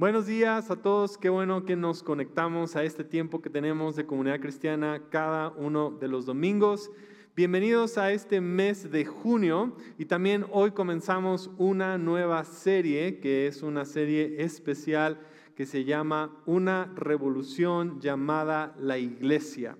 [0.00, 4.06] Buenos días a todos, qué bueno que nos conectamos a este tiempo que tenemos de
[4.06, 6.92] comunidad cristiana cada uno de los domingos.
[7.34, 13.64] Bienvenidos a este mes de junio y también hoy comenzamos una nueva serie que es
[13.64, 15.18] una serie especial
[15.56, 19.76] que se llama Una revolución llamada la iglesia.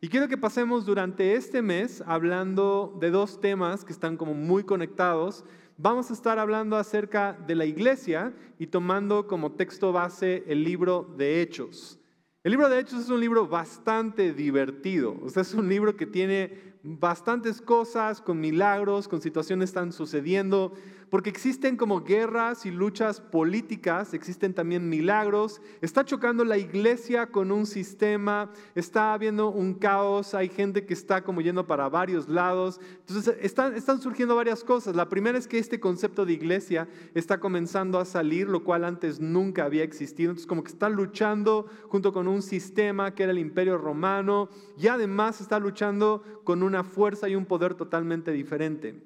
[0.00, 4.62] Y quiero que pasemos durante este mes hablando de dos temas que están como muy
[4.62, 5.44] conectados
[5.78, 11.14] vamos a estar hablando acerca de la iglesia y tomando como texto base el libro
[11.16, 11.98] de Hechos.
[12.42, 16.06] El libro de Hechos es un libro bastante divertido, o sea, es un libro que
[16.06, 20.72] tiene bastantes cosas, con milagros, con situaciones están sucediendo,
[21.16, 27.50] porque existen como guerras y luchas políticas, existen también milagros, está chocando la iglesia con
[27.52, 32.82] un sistema, está habiendo un caos, hay gente que está como yendo para varios lados,
[33.08, 34.94] entonces están, surgiendo varias cosas.
[34.94, 39.18] La primera es que este concepto de iglesia está comenzando a salir, lo cual antes
[39.18, 43.38] nunca había existido, entonces como que están luchando junto con un sistema que era el
[43.38, 49.05] imperio romano y además está luchando con una fuerza y un poder totalmente diferente.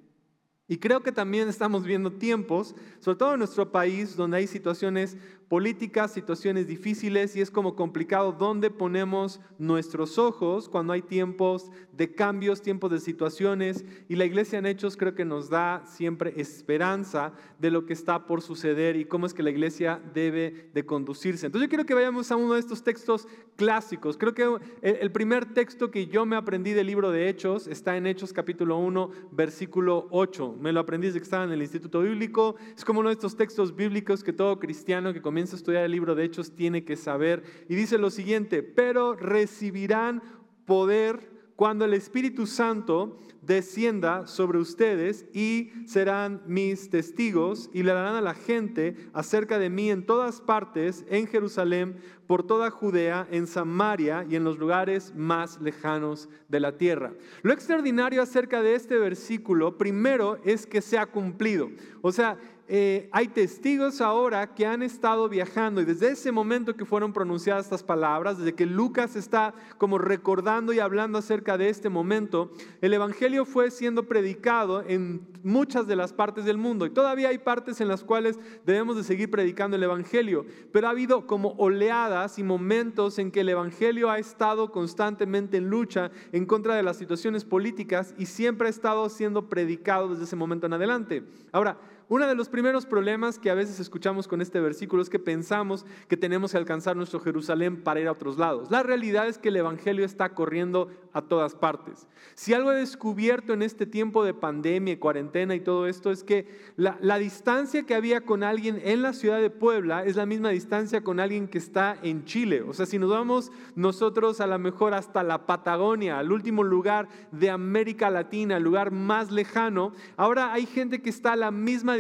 [0.71, 5.17] Y creo que también estamos viendo tiempos, sobre todo en nuestro país, donde hay situaciones
[5.51, 12.15] políticas, situaciones difíciles y es como complicado dónde ponemos nuestros ojos cuando hay tiempos de
[12.15, 13.85] cambios, tiempos de situaciones.
[14.09, 18.27] Y la iglesia en Hechos creo que nos da siempre esperanza de lo que está
[18.27, 21.47] por suceder y cómo es que la iglesia debe de conducirse.
[21.47, 24.17] Entonces yo quiero que vayamos a uno de estos textos clásicos.
[24.17, 28.07] Creo que el primer texto que yo me aprendí del libro de Hechos está en
[28.07, 30.59] Hechos capítulo 1, versículo 8.
[30.61, 32.55] Me lo aprendí desde que estaba en el Instituto Bíblico.
[32.77, 35.93] Es como uno de estos textos bíblicos que todo cristiano que comienza a estudiar el
[35.93, 37.43] libro de Hechos tiene que saber.
[37.69, 40.23] Y dice lo siguiente, pero recibirán
[40.67, 48.15] poder cuando el Espíritu Santo descienda sobre ustedes y serán mis testigos y le darán
[48.15, 51.97] a la gente acerca de mí en todas partes, en Jerusalén,
[52.27, 57.13] por toda Judea, en Samaria y en los lugares más lejanos de la tierra.
[57.43, 61.71] Lo extraordinario acerca de este versículo, primero, es que se ha cumplido.
[62.03, 62.39] O sea,
[62.73, 67.65] eh, hay testigos ahora que han estado viajando y desde ese momento que fueron pronunciadas
[67.65, 72.95] estas palabras, desde que Lucas está como recordando y hablando acerca de este momento, el
[72.95, 77.81] Evangelio fue siendo predicado en muchas de las partes del mundo y todavía hay partes
[77.81, 82.45] en las cuales debemos de seguir predicando el Evangelio, pero ha habido como oleadas y
[82.45, 87.45] momentos en que el Evangelio ha estado constantemente en lucha en contra de las situaciones
[87.45, 91.25] políticas y siempre ha estado siendo predicado desde ese momento en adelante.
[91.51, 91.77] Ahora,
[92.11, 95.87] uno de los primeros problemas que a veces escuchamos con este versículo es que pensamos
[96.09, 98.69] que tenemos que alcanzar nuestro Jerusalén para ir a otros lados.
[98.69, 102.09] La realidad es que el Evangelio está corriendo a todas partes.
[102.35, 106.49] Si algo he descubierto en este tiempo de pandemia, cuarentena y todo esto es que
[106.77, 110.51] la, la distancia que había con alguien en la ciudad de Puebla es la misma
[110.51, 112.63] distancia con alguien que está en Chile.
[112.63, 117.09] O sea, si nos vamos nosotros a lo mejor hasta la Patagonia, al último lugar
[117.31, 121.95] de América Latina, el lugar más lejano, ahora hay gente que está a la misma
[121.95, 122.00] distancia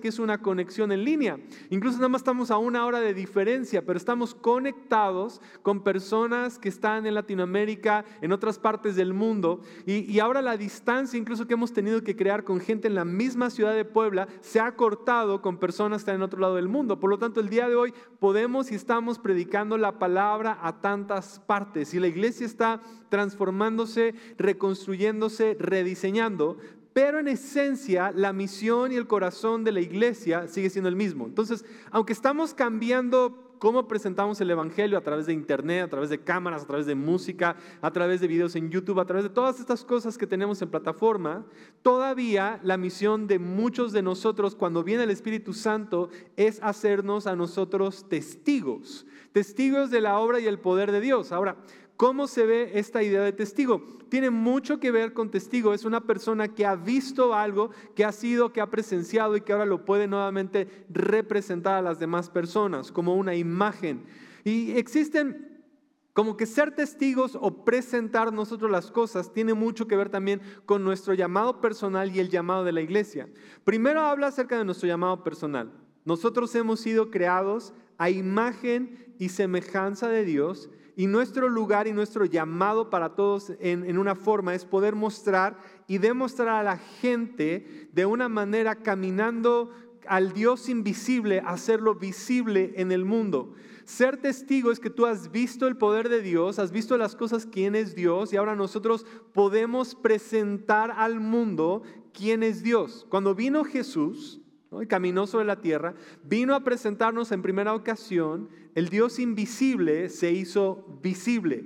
[0.00, 1.38] que es una conexión en línea.
[1.70, 6.68] Incluso nada más estamos a una hora de diferencia, pero estamos conectados con personas que
[6.68, 9.60] están en Latinoamérica, en otras partes del mundo.
[9.84, 13.04] Y, y ahora la distancia incluso que hemos tenido que crear con gente en la
[13.04, 16.68] misma ciudad de Puebla se ha cortado con personas que están en otro lado del
[16.68, 17.00] mundo.
[17.00, 21.40] Por lo tanto, el día de hoy podemos y estamos predicando la palabra a tantas
[21.40, 21.94] partes.
[21.94, 26.58] Y la iglesia está transformándose, reconstruyéndose, rediseñando,
[26.96, 31.26] pero en esencia la misión y el corazón de la iglesia sigue siendo el mismo.
[31.26, 36.24] Entonces, aunque estamos cambiando cómo presentamos el Evangelio a través de Internet, a través de
[36.24, 39.60] cámaras, a través de música, a través de videos en YouTube, a través de todas
[39.60, 41.44] estas cosas que tenemos en plataforma,
[41.82, 47.36] todavía la misión de muchos de nosotros cuando viene el Espíritu Santo es hacernos a
[47.36, 49.04] nosotros testigos,
[49.36, 51.30] testigos de la obra y el poder de Dios.
[51.30, 51.58] Ahora,
[51.98, 53.82] ¿Cómo se ve esta idea de testigo?
[54.10, 55.72] Tiene mucho que ver con testigo.
[55.72, 59.54] Es una persona que ha visto algo, que ha sido, que ha presenciado y que
[59.54, 64.04] ahora lo puede nuevamente representar a las demás personas como una imagen.
[64.44, 65.64] Y existen
[66.12, 70.84] como que ser testigos o presentar nosotros las cosas tiene mucho que ver también con
[70.84, 73.26] nuestro llamado personal y el llamado de la iglesia.
[73.64, 75.72] Primero habla acerca de nuestro llamado personal.
[76.04, 82.24] Nosotros hemos sido creados a imagen y semejanza de Dios y nuestro lugar y nuestro
[82.24, 88.06] llamado para todos en, una forma es poder mostrar y demostrar a la gente de
[88.06, 89.70] una manera caminando
[90.08, 93.52] al Dios invisible, hacerlo visible en el mundo.
[93.84, 97.46] Ser testigo es que tú has visto el poder de Dios, has visto las cosas,
[97.46, 99.04] quién es Dios, y ahora nosotros
[99.34, 101.82] podemos presentar al mundo
[102.14, 103.06] quién es Dios.
[103.10, 104.40] Cuando vino Jesús,
[104.82, 110.32] y caminó sobre la tierra, vino a presentarnos en primera ocasión, el Dios invisible se
[110.32, 111.64] hizo visible.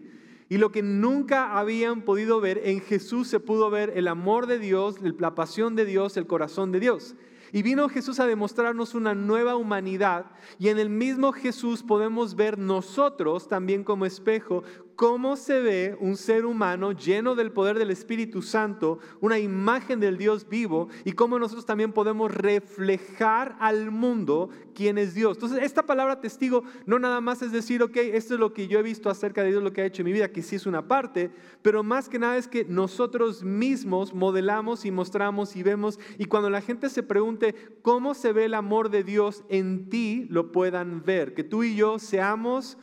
[0.49, 4.61] Y lo que nunca habían podido ver, en Jesús se pudo ver el amor de
[4.61, 7.17] Dios, la pasión de Dios, el corazón de Dios.
[7.53, 10.27] Y vino Jesús a demostrarnos una nueva humanidad
[10.61, 14.63] y en el mismo Jesús podemos ver nosotros también como espejo
[15.01, 20.19] cómo se ve un ser humano lleno del poder del Espíritu Santo, una imagen del
[20.19, 25.39] Dios vivo, y cómo nosotros también podemos reflejar al mundo quién es Dios.
[25.39, 28.79] Entonces, esta palabra testigo no nada más es decir, ok, esto es lo que yo
[28.79, 30.67] he visto acerca de Dios, lo que ha hecho en mi vida, que sí es
[30.67, 31.31] una parte,
[31.63, 36.51] pero más que nada es que nosotros mismos modelamos y mostramos y vemos, y cuando
[36.51, 41.03] la gente se pregunte cómo se ve el amor de Dios en ti, lo puedan
[41.03, 42.77] ver, que tú y yo seamos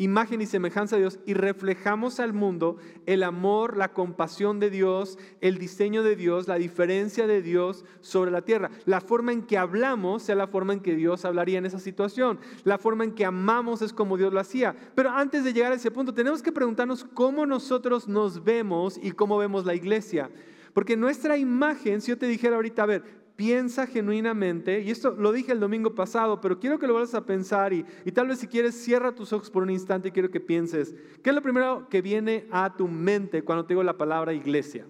[0.00, 5.18] imagen y semejanza de Dios y reflejamos al mundo el amor, la compasión de Dios,
[5.42, 8.70] el diseño de Dios, la diferencia de Dios sobre la tierra.
[8.86, 12.40] La forma en que hablamos sea la forma en que Dios hablaría en esa situación.
[12.64, 14.74] La forma en que amamos es como Dios lo hacía.
[14.94, 19.12] Pero antes de llegar a ese punto, tenemos que preguntarnos cómo nosotros nos vemos y
[19.12, 20.30] cómo vemos la iglesia.
[20.72, 25.32] Porque nuestra imagen, si yo te dijera ahorita, a ver, piensa genuinamente, y esto lo
[25.32, 28.38] dije el domingo pasado, pero quiero que lo vayas a pensar y, y, tal vez
[28.38, 31.40] si quieres cierra tus ojos por un instante y quiero que pienses, ¿qué es lo
[31.40, 34.86] primero que viene a tu mente cuando te digo la palabra iglesia?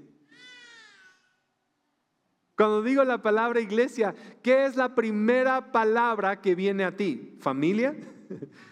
[2.57, 7.37] Cuando digo la palabra iglesia, ¿qué es la primera palabra que viene a ti?
[7.39, 7.95] ¿Familia?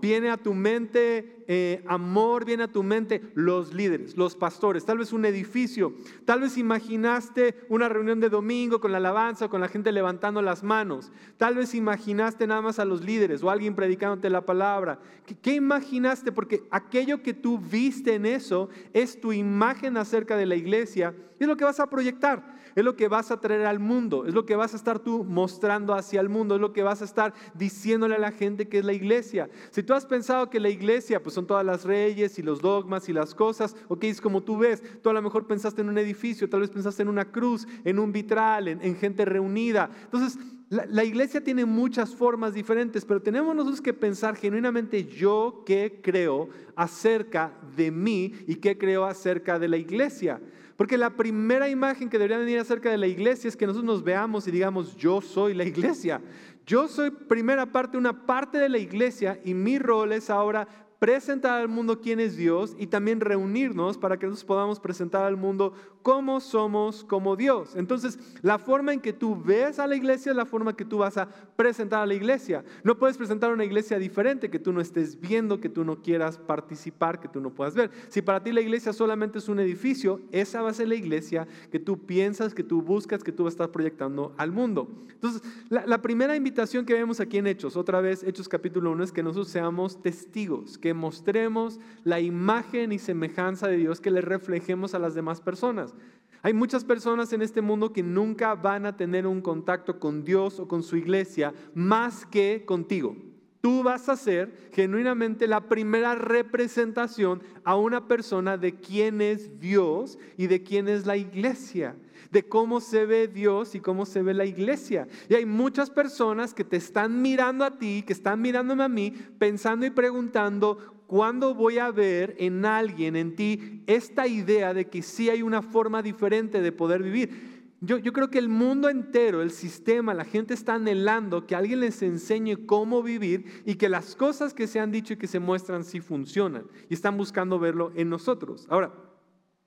[0.00, 4.98] Viene a tu mente eh, amor, viene a tu mente los líderes, los pastores, tal
[4.98, 5.92] vez un edificio,
[6.24, 10.62] tal vez imaginaste una reunión de domingo con la alabanza, con la gente levantando las
[10.62, 15.00] manos, tal vez imaginaste nada más a los líderes o alguien predicándote la palabra.
[15.24, 16.32] ¿Qué, qué imaginaste?
[16.32, 21.44] Porque aquello que tú viste en eso es tu imagen acerca de la iglesia y
[21.44, 24.34] es lo que vas a proyectar es lo que vas a traer al mundo, es
[24.34, 27.06] lo que vas a estar tú mostrando hacia el mundo, es lo que vas a
[27.06, 29.48] estar diciéndole a la gente que es la iglesia.
[29.70, 33.08] Si tú has pensado que la iglesia pues son todas las reyes y los dogmas
[33.08, 35.96] y las cosas, ok, es como tú ves, tú a lo mejor pensaste en un
[35.96, 39.90] edificio, tal vez pensaste en una cruz, en un vitral, en, gente reunida.
[40.04, 40.38] Entonces,
[40.68, 46.00] la, la, iglesia tiene muchas formas diferentes, pero tenemos nosotros que pensar genuinamente yo qué
[46.02, 50.40] creo acerca de mí y qué creo acerca de la iglesia.
[50.76, 54.04] Porque la primera imagen que debería venir acerca de la iglesia es que nosotros nos
[54.04, 56.20] veamos y digamos, yo soy la iglesia.
[56.66, 61.60] Yo soy primera parte, una parte de la iglesia y mi rol es ahora presentar
[61.60, 65.74] al mundo quién es Dios y también reunirnos para que nosotros podamos presentar al mundo
[66.02, 67.74] cómo somos como Dios.
[67.74, 70.98] Entonces, la forma en que tú ves a la iglesia es la forma que tú
[70.98, 72.64] vas a presentar a la iglesia.
[72.84, 76.38] No puedes presentar una iglesia diferente que tú no estés viendo, que tú no quieras
[76.38, 77.90] participar, que tú no puedas ver.
[78.08, 81.48] Si para ti la iglesia solamente es un edificio, esa va a ser la iglesia
[81.72, 84.88] que tú piensas, que tú buscas, que tú vas a estar proyectando al mundo.
[85.10, 89.04] Entonces, la, la primera invitación que vemos aquí en Hechos, otra vez Hechos capítulo 1,
[89.04, 94.94] es que nosotros seamos testigos, mostremos la imagen y semejanza de Dios, que le reflejemos
[94.94, 95.94] a las demás personas.
[96.42, 100.60] Hay muchas personas en este mundo que nunca van a tener un contacto con Dios
[100.60, 103.16] o con su iglesia más que contigo.
[103.60, 110.18] Tú vas a ser genuinamente la primera representación a una persona de quién es Dios
[110.36, 111.96] y de quién es la iglesia
[112.36, 115.08] de cómo se ve Dios y cómo se ve la iglesia.
[115.30, 119.10] Y hay muchas personas que te están mirando a ti, que están mirándome a mí,
[119.38, 120.76] pensando y preguntando,
[121.06, 125.62] ¿cuándo voy a ver en alguien, en ti, esta idea de que sí hay una
[125.62, 127.64] forma diferente de poder vivir?
[127.80, 131.80] Yo, yo, creo que el mundo entero, el sistema, la gente está anhelando que alguien
[131.80, 135.38] les enseñe cómo vivir y que las cosas que se han dicho y que se
[135.38, 136.66] muestran sí funcionan.
[136.90, 138.66] Y están buscando verlo en nosotros.
[138.68, 138.92] Ahora,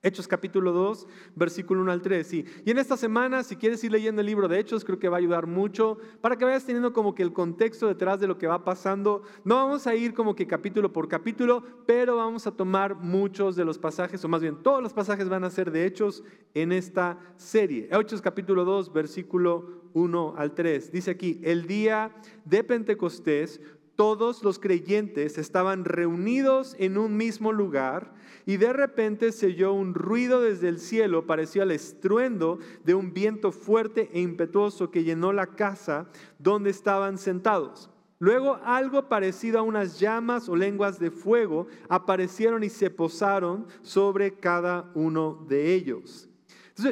[0.02, 2.32] Hechos capítulo 2, versículo 1 al 3.
[2.32, 5.18] Y, en esta semana, si quieres ir leyendo el libro de Hechos, creo que va
[5.18, 8.46] a ayudar mucho para que vayas teniendo como que el contexto detrás de lo que
[8.46, 9.22] va pasando.
[9.44, 13.66] No vamos a ir como que capítulo por capítulo, pero vamos a tomar muchos de
[13.66, 17.18] los pasajes, o más bien todos los pasajes van a ser de Hechos en esta
[17.36, 17.90] serie.
[17.92, 20.92] Hechos capítulo 2, versículo 1 al 3.
[20.92, 22.14] Dice aquí, el día
[22.46, 23.60] de Pentecostés,
[24.00, 28.14] todos los creyentes estaban reunidos en un mismo lugar
[28.46, 33.12] y de repente se oyó un ruido desde el cielo, parecía el estruendo de un
[33.12, 37.90] viento fuerte e impetuoso que llenó la casa donde estaban sentados.
[38.18, 44.32] Luego algo parecido a unas llamas o lenguas de fuego aparecieron y se posaron sobre
[44.32, 46.30] cada uno de ellos.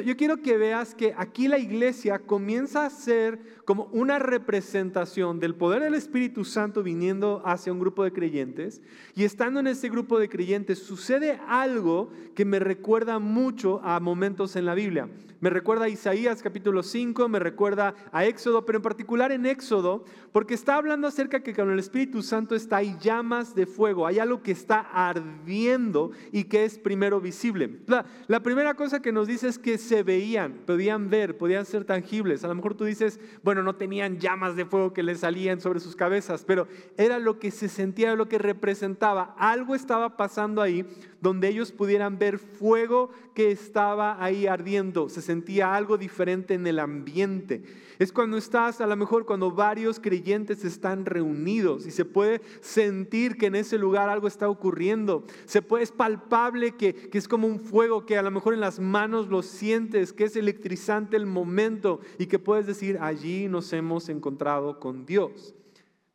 [0.05, 5.53] Yo quiero que veas que aquí la iglesia comienza a ser como una representación del
[5.53, 8.81] poder del Espíritu Santo viniendo hacia un grupo de creyentes.
[9.13, 14.55] Y estando en ese grupo de creyentes sucede algo que me recuerda mucho a momentos
[14.55, 15.07] en la Biblia.
[15.39, 20.03] Me recuerda a Isaías capítulo 5, me recuerda a Éxodo, pero en particular en Éxodo,
[20.33, 24.19] porque está hablando acerca que con el Espíritu Santo está hay llamas de fuego, hay
[24.19, 27.79] algo que está ardiendo y que es primero visible.
[27.87, 31.85] La, la primera cosa que nos dice es que se veían, podían ver, podían ser
[31.85, 32.43] tangibles.
[32.43, 35.79] A lo mejor tú dices, bueno, no tenían llamas de fuego que les salían sobre
[35.79, 39.35] sus cabezas, pero era lo que se sentía, lo que representaba.
[39.37, 40.85] Algo estaba pasando ahí
[41.21, 45.09] donde ellos pudieran ver fuego que estaba ahí ardiendo.
[45.09, 47.63] Se sentía algo diferente en el ambiente.
[47.99, 53.35] Es cuando estás, a lo mejor cuando varios creyentes están reunidos y se puede sentir
[53.35, 55.25] que en ese lugar algo está ocurriendo.
[55.45, 58.61] Se puede, es palpable que, que es como un fuego que a lo mejor en
[58.61, 63.73] las manos lo sientes, que es electrizante el momento y que puedes decir, allí nos
[63.73, 65.55] hemos encontrado con Dios.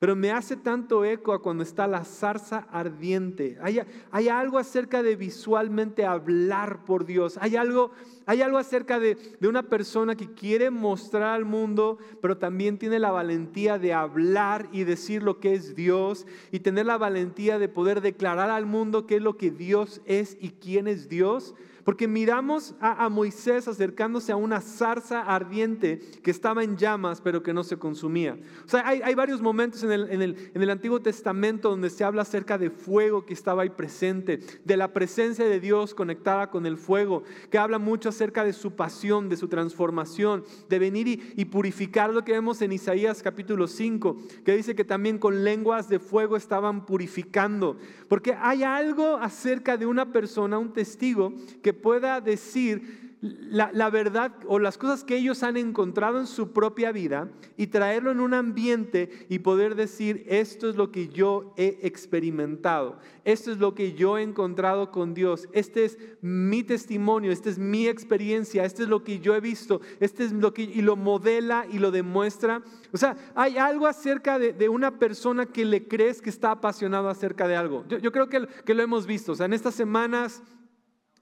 [0.04, 3.56] Pero me hace tanto eco a cuando está la zarza ardiente.
[3.62, 7.38] Hay, hay, algo acerca de visualmente hablar por Dios.
[7.40, 7.90] Hay algo,
[8.26, 12.98] hay algo acerca de, de una persona que quiere mostrar al mundo, pero también tiene
[12.98, 17.70] la valentía de hablar y decir lo que es Dios y tener la valentía de
[17.70, 21.54] poder declarar al mundo qué es lo que Dios es y quién es Dios.
[21.84, 27.52] Porque miramos a, Moisés acercándose a una zarza ardiente que estaba en llamas, pero que
[27.52, 28.38] no se consumía.
[28.64, 33.26] O sea, hay, varios momentos en el, Antiguo Testamento donde se habla acerca de fuego
[33.26, 37.78] que estaba ahí presente, de la presencia de Dios conectada con el fuego, que habla
[37.78, 42.32] mucho acerca de su pasión, de su transformación, de venir y, y purificar lo que
[42.32, 47.76] vemos en Isaías capítulo 5, que dice que también con lenguas de fuego estaban purificando.
[48.08, 54.58] Porque hay algo acerca de una persona, un testigo, que pueda decir la, verdad o
[54.58, 59.26] las cosas que ellos han encontrado en su propia vida y traerlo en un ambiente
[59.30, 64.18] y poder decir, esto es lo que yo he experimentado, esto es lo que yo
[64.18, 69.02] he encontrado con Dios, este es mi testimonio, esta es mi experiencia, este es lo
[69.04, 72.62] que yo he visto, este es lo que, y lo modela y lo demuestra.
[72.92, 77.46] O sea, hay algo acerca de, una persona que le crees que está apasionado acerca
[77.46, 77.84] de algo.
[77.88, 80.42] Yo, creo que, que lo hemos visto, o sea, en estas semanas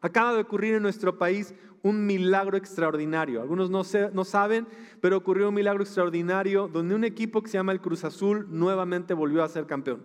[0.02, 3.40] Acaba de ocurrir en nuestro país un milagro extraordinario.
[3.40, 4.66] Algunos no, saben,
[5.00, 9.14] pero ocurrió un milagro extraordinario donde un equipo que se llama el Cruz Azul nuevamente
[9.14, 10.04] volvió a ser campeón.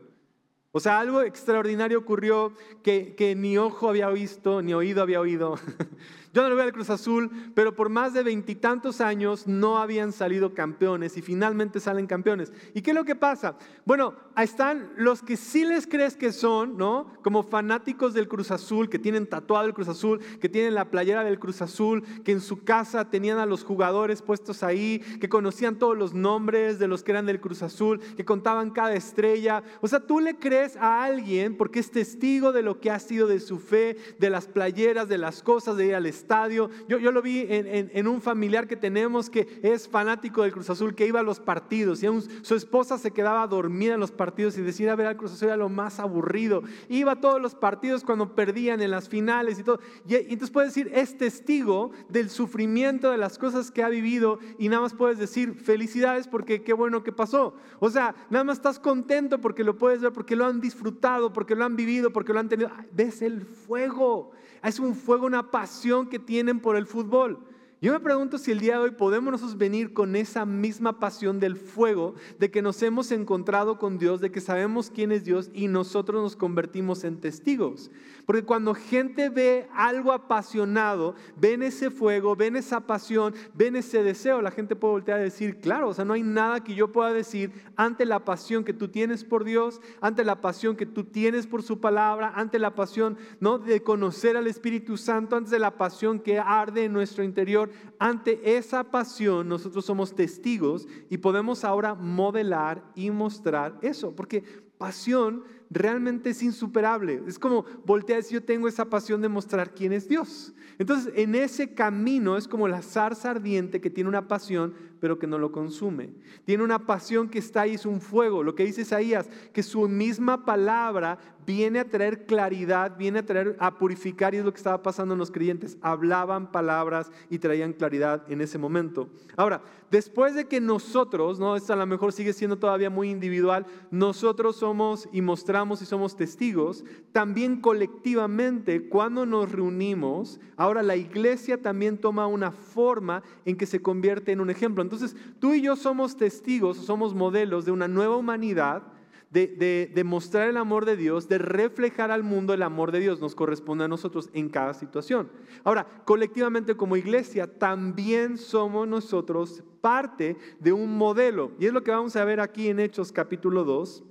[0.71, 5.55] O sea, algo extraordinario ocurrió que, que ni ojo había visto, ni oído había oído.
[6.33, 10.11] Yo no lo veo al Cruz Azul, pero por más de veintitantos años no habían
[10.11, 12.51] salido campeones y finalmente salen campeones.
[12.73, 13.57] ¿Y qué es lo que pasa?
[13.85, 17.11] Bueno, están los que sí les crees que son, ¿no?
[17.23, 21.23] Como fanáticos del Cruz Azul, que tienen tatuado el Cruz Azul, que tienen la playera
[21.23, 25.77] del Cruz Azul, que en su casa tenían a los jugadores puestos ahí, que conocían
[25.77, 29.63] todos los nombres de los que eran del Cruz Azul, que contaban cada estrella.
[29.81, 33.27] O sea, tú le crees a alguien porque es testigo de lo que ha sido
[33.27, 36.69] de su fe, de las playeras, de las cosas, de ir al estadio.
[36.87, 40.95] Yo, yo lo vi en, un familiar que tenemos que es fanático del Cruz Azul,
[40.95, 42.03] que iba a los partidos.
[42.03, 42.07] Y
[42.41, 45.57] su esposa se quedaba dormida en los partidos y decía, ver al Cruz Azul era
[45.57, 46.63] lo más aburrido.
[46.89, 49.79] Iba a todos los partidos cuando perdían en las finales y todo.
[50.07, 54.39] Y, y entonces puedes decir, es testigo del sufrimiento, de las cosas que ha vivido.
[54.57, 57.55] Y nada más puedes decir, felicidades porque qué bueno que pasó.
[57.79, 61.55] O sea, nada más estás contento porque lo puedes ver, porque lo han disfrutado, porque
[61.55, 62.71] lo han vivido, porque lo han tenido.
[62.91, 64.31] Ves el fuego.
[64.63, 67.39] Es un fuego, una pasión que tienen por el fútbol.
[67.79, 71.39] Yo me pregunto si el día de hoy podemos nosotros venir con esa misma pasión
[71.39, 75.51] del fuego, de que nos hemos encontrado con Dios, de que sabemos quién es Dios
[75.53, 77.91] y nosotros nos convertimos en testigos.
[78.25, 84.41] Porque cuando gente ve algo apasionado, ven ese fuego, ven esa pasión, ven ese deseo,
[84.41, 87.13] la gente puede voltear a decir, claro, o sea, no hay nada que yo pueda
[87.13, 91.45] decir ante la pasión que tú tienes por Dios, ante la pasión que tú tienes
[91.45, 93.59] por su palabra, ante la pasión, ¿no?
[93.59, 97.66] de conocer al Espíritu Santo, antes de la pasión que arde en nuestro interior
[97.99, 104.43] ante esa pasión nosotros somos testigos y podemos ahora modelar y mostrar eso, porque
[104.77, 107.21] pasión realmente es insuperable.
[107.27, 110.53] Es como voltear si yo tengo esa pasión de mostrar quién es Dios.
[110.77, 115.27] Entonces, en ese camino es como la zarza ardiente que tiene una pasión, pero que
[115.27, 116.09] no lo consume.
[116.45, 118.43] Tiene una pasión que está ahí, es un fuego.
[118.43, 123.55] Lo que dice Isaías, que su misma palabra viene a traer claridad, viene a traer,
[123.59, 125.77] a purificar, y es lo que estaba pasando en los creyentes.
[125.81, 129.07] Hablaban palabras y traían claridad en ese momento.
[129.37, 131.55] Ahora, después de que nosotros, ¿no?
[131.55, 136.17] Esto a lo mejor sigue siendo todavía muy individual, nosotros somos y mostramos y somos
[136.17, 143.65] testigos, también colectivamente, cuando nos reunimos, ahora la iglesia también toma una forma en que
[143.65, 144.83] se convierte en un ejemplo.
[144.93, 148.83] Entonces, tú y yo somos testigos, somos modelos de una nueva humanidad
[149.29, 153.35] de, mostrar el amor de Dios, de reflejar al mundo el amor de Dios, nos
[153.35, 155.29] corresponde a nosotros en cada situación.
[155.63, 161.51] Ahora, colectivamente como iglesia, también somos nosotros parte de un modelo.
[161.59, 164.03] Y es lo que vamos a ver aquí en Hechos capítulo 2,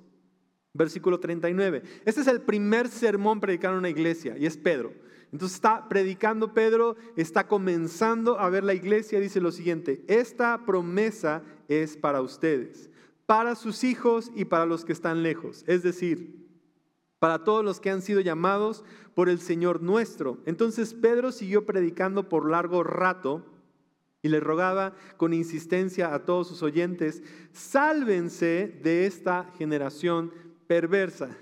[0.75, 1.83] versículo 39.
[2.05, 4.93] Este es el primer sermón predicado en una iglesia y es Pedro.
[5.33, 11.43] Entonces está predicando Pedro, está comenzando a ver la iglesia, dice lo siguiente, esta promesa
[11.69, 12.91] es para ustedes
[13.27, 16.47] para sus hijos y para los que están lejos, es decir,
[17.19, 20.39] para todos los que han sido llamados por el Señor nuestro.
[20.47, 23.45] Entonces Pedro siguió predicando por largo rato
[24.23, 30.33] y le rogaba con insistencia a todos sus oyentes, sálvense de esta generación
[30.67, 31.37] perversa.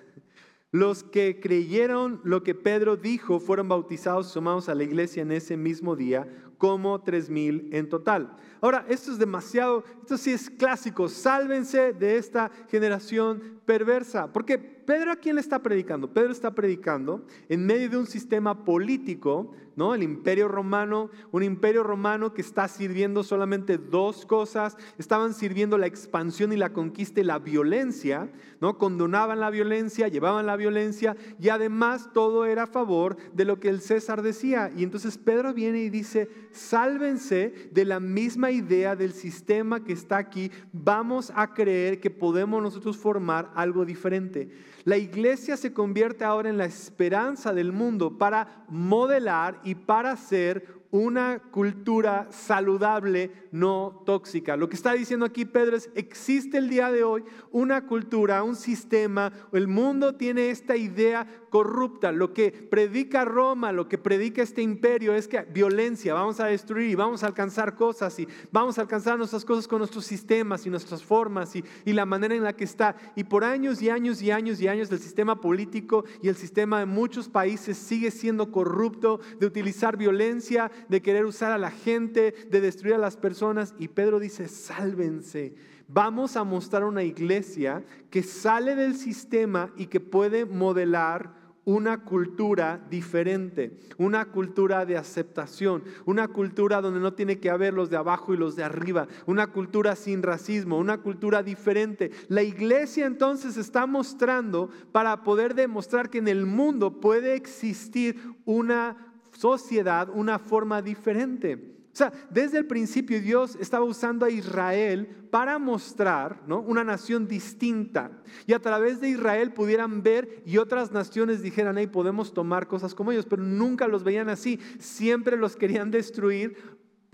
[0.74, 5.56] Los que creyeron lo que Pedro dijo fueron bautizados sumados a la iglesia en ese
[5.56, 6.26] mismo día,
[6.58, 8.34] como tres mil en total.
[8.64, 15.12] Ahora, esto es demasiado, esto sí es clásico, sálvense de esta generación perversa, porque Pedro
[15.12, 16.12] a quién le está predicando?
[16.12, 19.94] Pedro está predicando en medio de un sistema político, ¿no?
[19.94, 25.86] El imperio romano, un imperio romano que está sirviendo solamente dos cosas, estaban sirviendo la
[25.86, 28.30] expansión y la conquista y la violencia,
[28.60, 28.78] ¿no?
[28.78, 33.70] Condonaban la violencia, llevaban la violencia y además todo era a favor de lo que
[33.70, 34.70] el César decía.
[34.76, 40.16] Y entonces Pedro viene y dice, sálvense de la misma idea del sistema que está
[40.16, 44.50] aquí, vamos a creer que podemos nosotros formar algo diferente.
[44.84, 50.83] La iglesia se convierte ahora en la esperanza del mundo para modelar y para ser
[50.94, 54.56] una cultura saludable, no tóxica.
[54.56, 58.54] Lo que está diciendo aquí Pedro es, existe el día de hoy una cultura, un
[58.54, 62.12] sistema, el mundo tiene esta idea corrupta.
[62.12, 66.90] Lo que predica Roma, lo que predica este imperio es que violencia, vamos a destruir
[66.90, 70.70] y vamos a alcanzar cosas y vamos a alcanzar nuestras cosas con nuestros sistemas y
[70.70, 72.94] nuestras formas y, y la manera en la que está.
[73.16, 76.78] Y por años y años y años y años el sistema político y el sistema
[76.78, 82.34] de muchos países sigue siendo corrupto, de utilizar violencia, de querer usar a la gente,
[82.50, 83.74] de destruir a las personas.
[83.78, 85.54] Y Pedro dice, sálvense.
[85.86, 92.84] Vamos a mostrar una iglesia que sale del sistema y que puede modelar una cultura
[92.90, 98.34] diferente, una cultura de aceptación, una cultura donde no tiene que haber los de abajo
[98.34, 102.10] y los de arriba, una cultura sin racismo, una cultura diferente.
[102.28, 109.13] La iglesia entonces está mostrando para poder demostrar que en el mundo puede existir una
[109.36, 111.74] sociedad una forma diferente.
[111.94, 116.60] O sea, desde el principio Dios estaba usando a Israel para mostrar ¿no?
[116.60, 118.10] una nación distinta.
[118.48, 122.96] Y a través de Israel pudieran ver y otras naciones dijeran, hey, podemos tomar cosas
[122.96, 124.58] como ellos, pero nunca los veían así.
[124.80, 126.56] Siempre los querían destruir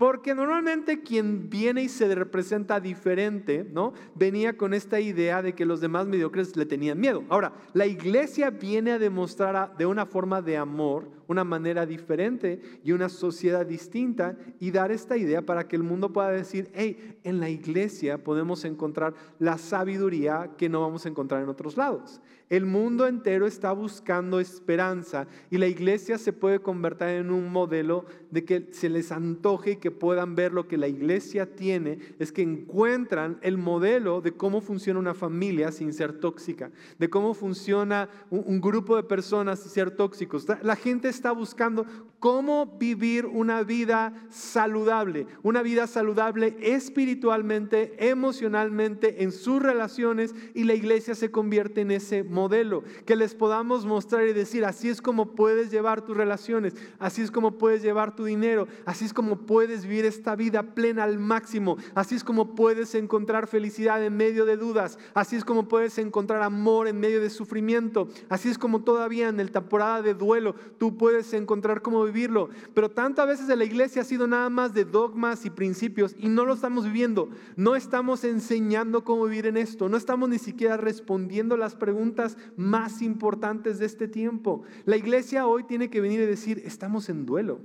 [0.01, 3.93] porque normalmente quien viene y se representa diferente, ¿no?
[4.15, 7.23] Venía con esta idea de que los demás mediocres le tenían miedo.
[7.29, 12.91] Ahora, la iglesia viene a demostrar de una forma de amor, una manera diferente y
[12.91, 17.39] una sociedad distinta y dar esta idea para que el mundo pueda decir, hey, en
[17.39, 22.21] la iglesia podemos encontrar la sabiduría que no vamos a encontrar en otros lados.
[22.51, 28.03] El mundo entero está buscando esperanza y la iglesia se puede convertir en un modelo
[28.29, 32.33] de que se les antoje y que puedan ver lo que la iglesia tiene, es
[32.33, 38.09] que encuentran el modelo de cómo funciona una familia sin ser tóxica, de cómo funciona
[38.29, 40.45] un, grupo de personas sin ser tóxicos.
[40.61, 41.85] La gente está buscando
[42.21, 50.75] cómo vivir una vida saludable, una vida saludable espiritualmente, emocionalmente, en sus relaciones y la
[50.75, 52.83] iglesia se convierte en ese modelo.
[53.07, 57.31] Que les podamos mostrar y decir, así es como puedes llevar tus relaciones, así es
[57.31, 61.77] como puedes llevar tu dinero, así es como puedes vivir esta vida plena al máximo,
[61.95, 66.43] así es como puedes encontrar felicidad en medio de dudas, así es como puedes encontrar
[66.43, 70.97] amor en medio de sufrimiento, así es como todavía en el temporada de duelo tú
[70.97, 72.49] puedes encontrar cómo vivirlo.
[72.73, 76.29] Pero tantas veces de la iglesia ha sido nada más de dogmas y principios y
[76.29, 80.77] no lo estamos viviendo, no estamos enseñando cómo vivir en esto, no estamos ni siquiera
[80.77, 84.63] respondiendo las preguntas más importantes de este tiempo.
[84.85, 87.59] La iglesia hoy tiene que venir y decir, estamos en duelo.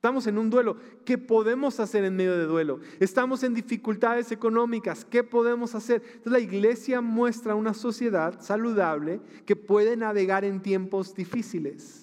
[0.00, 0.78] Estamos en un duelo.
[1.04, 2.80] ¿Qué podemos hacer en medio de duelo?
[3.00, 5.04] Estamos en dificultades económicas.
[5.04, 6.00] ¿Qué podemos hacer?
[6.02, 11.99] Entonces la iglesia muestra una sociedad saludable que puede navegar en tiempos difíciles.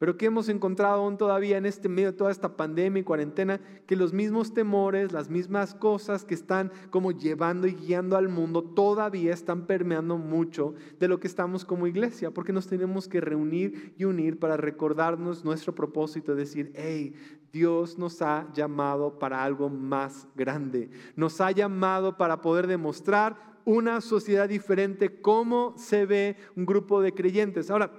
[0.00, 3.60] Pero que hemos encontrado aún todavía en este medio de toda esta pandemia y cuarentena,
[3.86, 8.64] que los mismos temores, las mismas cosas que están como llevando y guiando al mundo,
[8.64, 13.92] todavía están permeando mucho de lo que estamos como iglesia, porque nos tenemos que reunir
[13.98, 17.12] y unir para recordarnos nuestro propósito, decir, hey,
[17.52, 24.00] Dios nos ha llamado para algo más grande, nos ha llamado para poder demostrar una
[24.00, 27.70] sociedad diferente, cómo se ve un grupo de creyentes.
[27.70, 27.92] Ahora,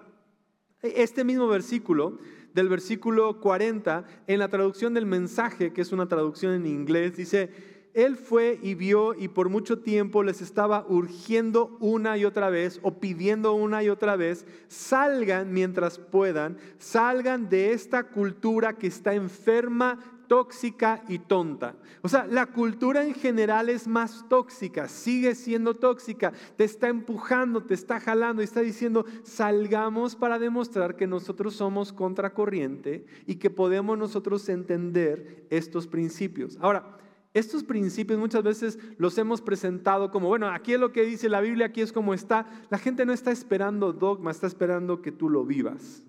[0.82, 2.17] este mismo versículo,
[2.54, 7.50] del versículo 40, en la traducción del mensaje, que es una traducción en inglés, dice,
[7.94, 12.80] él fue y vio y por mucho tiempo les estaba urgiendo una y otra vez
[12.84, 19.13] o pidiendo una y otra vez, salgan mientras puedan, salgan de esta cultura que está
[19.13, 20.00] enferma,
[20.32, 21.76] tóxica y tonta.
[22.02, 27.65] O sea, la cultura en general es más tóxica, sigue siendo tóxica, te está empujando,
[27.65, 33.50] te está jalando y está diciendo, salgamos para demostrar que nosotros somos contracorriente y que
[33.50, 36.58] podemos nosotros entender estos principios.
[36.62, 36.98] Ahora,
[37.34, 41.41] estos principios muchas veces los hemos presentado como, bueno, aquí es lo que dice la
[41.41, 42.48] Biblia, aquí es como está.
[42.70, 46.06] La gente no está esperando dogma, está esperando que tú lo vivas,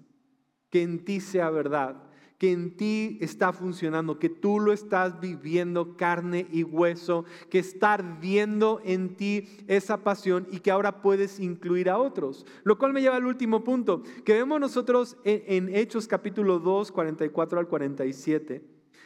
[0.71, 2.12] que en ti sea verdad
[2.43, 7.93] que en ti está funcionando, que tú lo estás viviendo carne y hueso, que está
[7.93, 12.45] ardiendo en ti esa pasión y que ahora puedes incluir a otros.
[12.65, 16.91] Lo cual me lleva al último punto, que vemos nosotros en, en Hechos capítulo 2,
[16.91, 18.65] 44 al 47,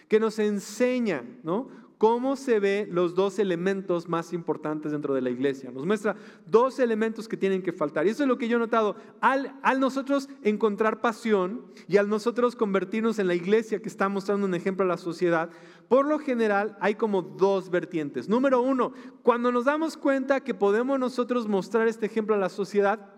[0.08, 1.68] que nos enseña, ¿no?
[1.98, 5.70] Cómo se ve los dos elementos más importantes dentro de la iglesia.
[5.70, 8.06] Nos muestra dos elementos que tienen que faltar.
[8.06, 8.96] Y eso es lo que yo he notado.
[9.20, 14.46] Al, al, nosotros encontrar pasión y al nosotros convertirnos en la iglesia que está mostrando
[14.46, 15.50] un ejemplo a la sociedad,
[15.88, 18.28] por lo general hay como dos vertientes.
[18.28, 23.15] Número uno, cuando nos damos cuenta que podemos nosotros mostrar este ejemplo a la sociedad,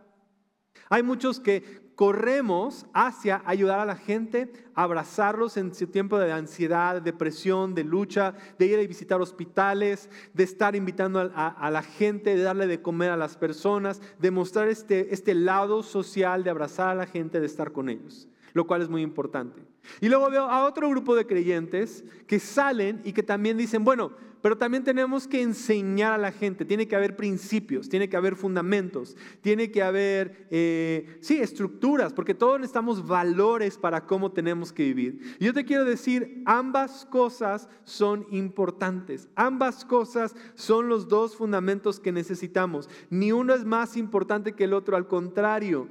[0.89, 7.03] hay muchos que corremos hacia ayudar a la gente, abrazarlos en su tiempo de ansiedad,
[7.03, 12.43] depresión, de lucha, de ir a visitar hospitales, de estar invitando a, la gente, de
[12.43, 16.95] darle de comer a las personas, de mostrar este, este lado social, de abrazar a
[16.95, 19.63] la gente, de estar con ellos, lo cual es muy importante.
[20.01, 24.13] Y luego veo a otro grupo de creyentes que salen y que también dicen, bueno,
[24.41, 28.37] pero también tenemos que enseñar a la gente, tiene que haber principios, tiene que haber
[28.37, 34.85] fundamentos, tiene que haber, eh, sí, estructuras, porque todos necesitamos valores para cómo tenemos que
[34.85, 35.37] vivir.
[35.41, 41.99] Y yo te quiero decir, ambas cosas son importantes, ambas cosas son los dos fundamentos
[41.99, 42.89] que necesitamos.
[43.11, 45.89] Ni uno es más importante que el otro, al contrario,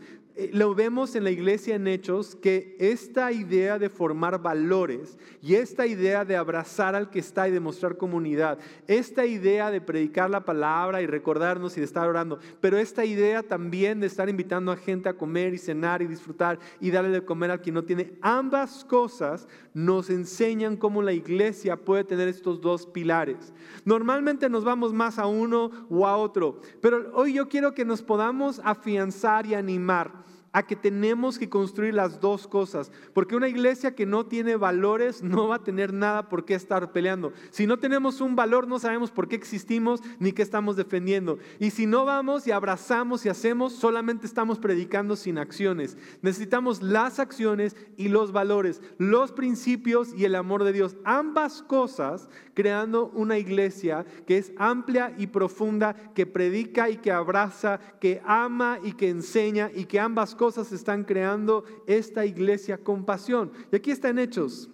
[0.53, 5.87] lo vemos en la iglesia en Hechos que esta idea de formar valores y esta
[5.87, 11.01] idea de abrazar al que está y demostrar comunidad, esta idea de predicar la palabra
[11.01, 15.09] y recordarnos y de estar orando, pero esta idea también de estar invitando a gente
[15.09, 18.85] a comer y cenar y disfrutar y darle de comer al quien no tiene, ambas
[18.85, 23.53] cosas nos enseñan cómo la iglesia puede tener estos dos pilares.
[23.85, 28.01] Normalmente nos vamos más a uno o a otro, pero hoy yo quiero que nos
[28.01, 30.26] podamos afianzar y animar
[30.57, 35.21] a que tenemos que construir las dos cosas, porque una iglesia que no tiene valores
[35.21, 37.31] no va a tener nada por qué estar peleando.
[37.51, 41.37] Si no tenemos un valor, no sabemos por qué existimos ni qué estamos defendiendo.
[41.59, 45.95] Y si no vamos y abrazamos y hacemos, solamente estamos predicando sin acciones.
[46.23, 50.97] Necesitamos las acciones y los valores, los principios y el amor de Dios.
[51.03, 57.79] Ambas cosas creando una iglesia que es amplia y profunda, que predica y que abraza,
[58.01, 63.51] que ama y que enseña y que ambas cosas están creando esta iglesia con pasión.
[63.71, 64.69] Y aquí está en Hechos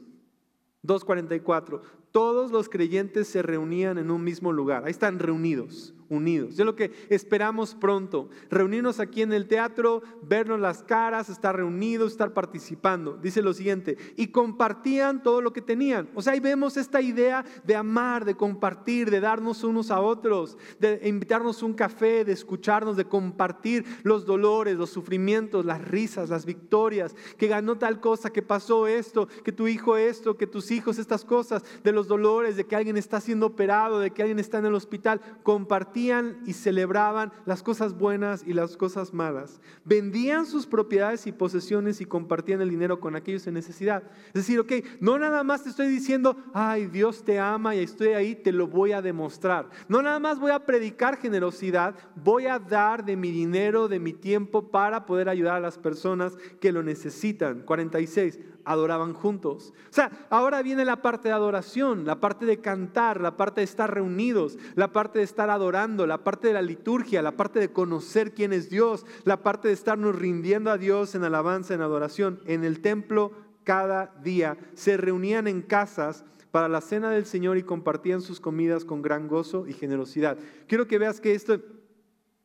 [0.84, 1.82] 2.44.
[2.12, 4.86] Todos los creyentes se reunían en un mismo lugar.
[4.86, 6.60] Ahí están reunidos unidos.
[6.60, 8.30] Es lo que esperamos pronto.
[8.50, 13.18] Reunirnos aquí en el teatro, vernos las caras, estar reunidos, estar participando.
[13.18, 16.10] Dice lo siguiente, y compartían todo lo que tenían.
[16.16, 20.58] O sea, ahí vemos esta idea de amar, de compartir, de darnos unos a otros,
[20.80, 26.46] de invitarnos un café, de escucharnos, de compartir los dolores, los sufrimientos, las risas, las
[26.46, 30.98] victorias, que ganó tal cosa, que pasó esto, que tu hijo esto, que tus hijos
[30.98, 34.60] estas cosas, de los dolores, de que alguien está siendo operado, de que alguien está
[34.60, 35.22] en el hospital.
[35.44, 39.62] Compartir y celebraban las cosas buenas y las cosas malas.
[39.86, 44.04] Vendían sus propiedades y posesiones y compartían el dinero con aquellos en necesidad.
[44.28, 48.10] Es decir, ok, no nada más te estoy diciendo, ay, Dios te ama y estoy
[48.10, 49.70] ahí, te lo voy a demostrar.
[49.88, 54.14] No nada más voy a predicar generosidad, voy a dar de mi dinero, de mi
[54.14, 57.62] tiempo para poder ayudar a las personas que lo necesitan.
[57.62, 58.40] 46.
[58.66, 59.74] Adoraban juntos.
[59.90, 63.66] O sea, ahora viene la parte de adoración, la parte de cantar, la parte de
[63.66, 67.72] estar reunidos, la parte de estar adorando, la parte de la liturgia, la parte de
[67.72, 72.40] conocer quién es Dios, la parte de estarnos rindiendo a Dios en alabanza, en adoración.
[72.46, 73.32] En el templo
[73.64, 78.86] cada día se reunían en casas para la cena del Señor y compartían sus comidas
[78.86, 80.38] con gran gozo y generosidad.
[80.68, 81.60] Quiero que veas que esto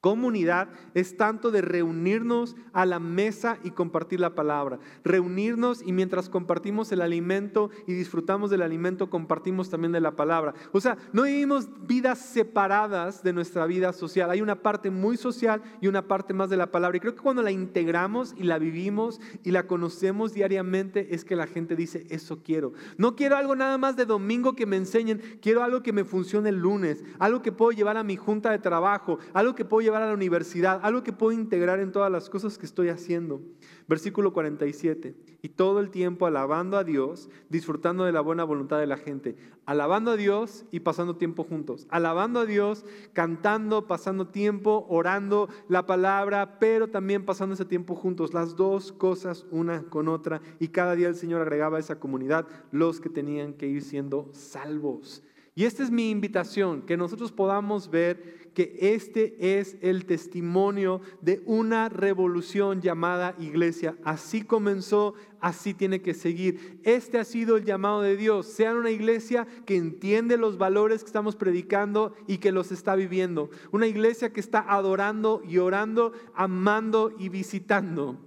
[0.01, 4.79] Comunidad es tanto de reunirnos a la mesa y compartir la palabra.
[5.03, 10.55] Reunirnos y mientras compartimos el alimento y disfrutamos del alimento, compartimos también de la palabra.
[10.71, 14.31] O sea, no vivimos vidas separadas de nuestra vida social.
[14.31, 16.97] Hay una parte muy social y una parte más de la palabra.
[16.97, 21.35] Y creo que cuando la integramos y la vivimos y la conocemos diariamente es que
[21.35, 22.73] la gente dice, eso quiero.
[22.99, 26.51] No quiero algo nada más de domingo que me enseñen, quiero algo que me funcione
[26.51, 30.03] el lunes, algo que puedo llevar a mi junta de trabajo, algo que puedo llevar
[30.03, 33.41] a la universidad, algo que puedo integrar en todas las cosas que estoy haciendo.
[33.89, 35.15] Versículo 47.
[35.41, 39.37] Y todo el tiempo alabando a Dios, disfrutando de la buena voluntad de la gente.
[39.67, 41.87] Alabando a Dios y pasando tiempo juntos.
[41.91, 48.35] Alabando a Dios, cantando, pasando tiempo, orando la palabra, pero también pasando ese tiempo juntos.
[48.35, 50.43] Las dos cosas una con otra.
[50.59, 54.29] Y cada día el Señor agregaba a esa comunidad los que tenían que ir siendo
[54.33, 55.23] salvos.
[55.59, 61.41] Y esta es mi invitación, que nosotros podamos ver que este es el testimonio de
[61.47, 63.97] una revolución llamada iglesia.
[64.03, 66.81] Así comenzó, así tiene que seguir.
[66.83, 68.47] Este ha sido el llamado de Dios.
[68.49, 73.49] Sean una iglesia que entiende los valores que estamos predicando y que los está viviendo.
[73.71, 78.19] Una iglesia que está adorando y orando, amando y visitando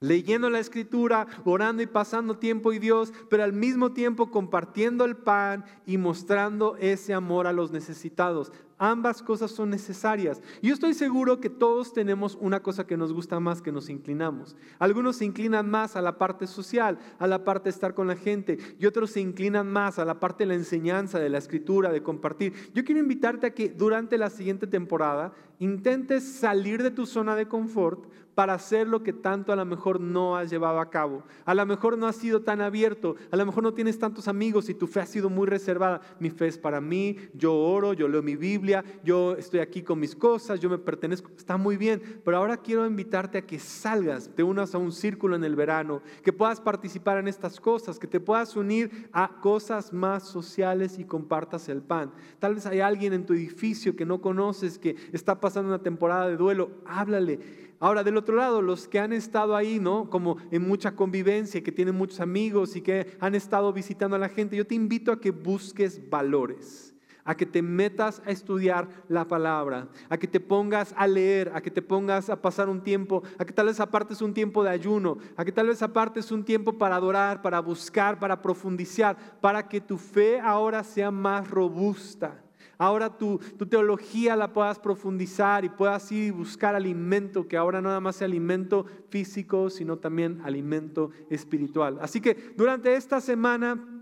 [0.00, 5.16] leyendo la escritura, orando y pasando tiempo y Dios, pero al mismo tiempo compartiendo el
[5.16, 8.52] pan y mostrando ese amor a los necesitados.
[8.78, 10.40] Ambas cosas son necesarias.
[10.62, 14.56] Yo estoy seguro que todos tenemos una cosa que nos gusta más, que nos inclinamos.
[14.78, 18.16] Algunos se inclinan más a la parte social, a la parte de estar con la
[18.16, 21.90] gente, y otros se inclinan más a la parte de la enseñanza, de la escritura,
[21.90, 22.52] de compartir.
[22.72, 27.48] Yo quiero invitarte a que durante la siguiente temporada intentes salir de tu zona de
[27.48, 28.06] confort
[28.38, 31.24] para hacer lo que tanto a lo mejor no has llevado a cabo.
[31.44, 34.68] A lo mejor no has sido tan abierto, a lo mejor no tienes tantos amigos
[34.68, 36.00] y tu fe ha sido muy reservada.
[36.20, 39.98] Mi fe es para mí, yo oro, yo leo mi Biblia, yo estoy aquí con
[39.98, 44.30] mis cosas, yo me pertenezco, está muy bien, pero ahora quiero invitarte a que salgas,
[44.32, 48.06] te unas a un círculo en el verano, que puedas participar en estas cosas, que
[48.06, 52.12] te puedas unir a cosas más sociales y compartas el pan.
[52.38, 56.28] Tal vez hay alguien en tu edificio que no conoces, que está pasando una temporada
[56.28, 60.10] de duelo, háblale Ahora, del otro lado, los que han estado ahí, ¿no?
[60.10, 64.28] Como en mucha convivencia, que tienen muchos amigos y que han estado visitando a la
[64.28, 69.28] gente, yo te invito a que busques valores, a que te metas a estudiar la
[69.28, 73.22] palabra, a que te pongas a leer, a que te pongas a pasar un tiempo,
[73.38, 76.44] a que tal vez apartes un tiempo de ayuno, a que tal vez apartes un
[76.44, 82.42] tiempo para adorar, para buscar, para profundizar, para que tu fe ahora sea más robusta
[82.78, 83.38] ahora tu,
[83.68, 88.16] teología la puedas profundizar y puedas ir y buscar alimento, que ahora no nada más
[88.16, 91.98] sea alimento físico, sino también alimento espiritual.
[92.00, 93.97] Así que durante esta semana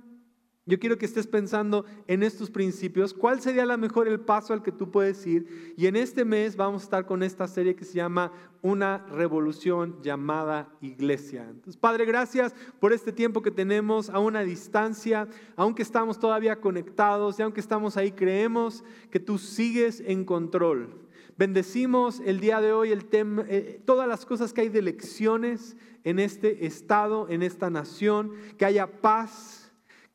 [0.68, 4.64] yo quiero que estés pensando en estos principios, cuál sería la mejor el paso al
[4.64, 5.74] que tú puedes ir.
[5.76, 10.02] Y en este mes vamos a estar con esta serie que se llama Una revolución
[10.02, 11.46] llamada iglesia.
[11.48, 17.38] Entonces, Padre, gracias por este tiempo que tenemos a una distancia, aunque estamos todavía conectados
[17.38, 21.07] y aunque estamos ahí, creemos que tú sigues en control.
[21.38, 25.76] Bendecimos el día de hoy el tema, eh, todas las cosas que hay de lecciones
[26.02, 29.65] en este estado, en esta nación, que haya paz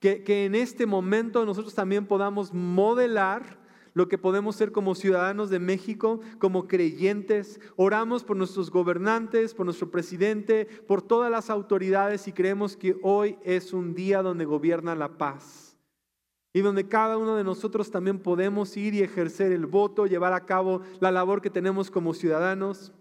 [0.01, 3.61] que, en este momento nosotros también podamos modelar
[3.93, 7.59] lo que podemos ser como ciudadanos de México, como creyentes.
[7.75, 13.37] Oramos por nuestros gobernantes, por nuestro presidente, por todas las autoridades y creemos que hoy
[13.43, 15.77] es un día donde gobierna la paz.
[16.53, 20.45] Y donde cada uno de nosotros también podemos ir y ejercer el voto, llevar a
[20.45, 22.91] cabo la labor que tenemos como ciudadanos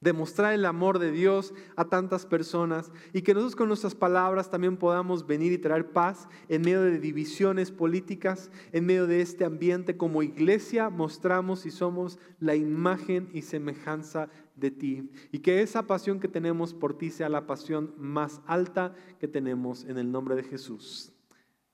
[0.00, 4.78] demostrar el amor de Dios a tantas personas y que nosotros con nuestras palabras también
[4.78, 9.98] podamos venir y traer paz en medio de divisiones políticas, en medio de este ambiente
[9.98, 16.18] como iglesia mostramos y somos la imagen y semejanza de ti y que esa pasión
[16.18, 20.44] que tenemos por ti sea la pasión más alta que tenemos en el nombre de
[20.44, 21.12] Jesús.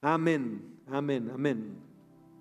[0.01, 1.96] Amén, amén, amén.